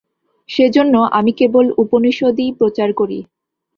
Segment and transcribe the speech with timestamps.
[0.49, 3.19] সেজন্য আমি কেবল উপনিষদই প্রচার করি।